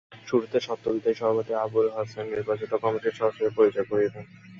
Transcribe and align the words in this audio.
শুরুতে 0.25 0.57
সদ্যবিদায়ী 0.59 1.17
সভাপতি 1.19 1.53
আবুল 1.63 1.87
হোসেন 1.89 2.25
নবনির্বাচিত 2.25 2.71
কমিটির 2.83 3.17
সদস্যদের 3.19 3.55
পরিচয় 3.57 3.87
করিয়ে 3.89 4.13
দেন। 4.13 4.25